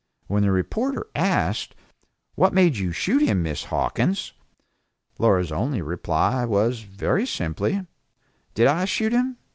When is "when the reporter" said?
0.25-1.05